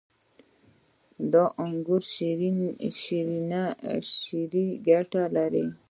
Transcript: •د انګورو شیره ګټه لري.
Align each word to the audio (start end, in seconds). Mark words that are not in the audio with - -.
•د 1.31 1.33
انګورو 1.61 2.09
شیره 4.13 4.63
ګټه 4.87 5.23
لري. 5.35 5.65